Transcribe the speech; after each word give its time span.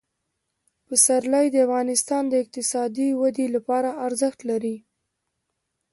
پسرلی 0.87 1.45
د 1.51 1.55
افغانستان 1.65 2.23
د 2.29 2.33
اقتصادي 2.43 3.09
ودې 3.21 3.47
لپاره 3.55 3.89
ارزښت 4.05 4.39
لري. 4.49 4.75